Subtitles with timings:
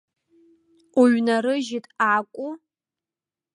[0.99, 2.49] Уҩнарыжьит акәу?